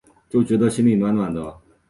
[0.27, 1.57] 就觉得心里暖暖的